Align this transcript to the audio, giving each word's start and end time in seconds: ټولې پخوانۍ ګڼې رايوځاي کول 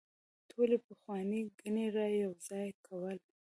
ټولې 0.49 0.77
پخوانۍ 0.85 1.41
ګڼې 1.59 1.85
رايوځاي 1.95 2.69
کول 2.85 3.17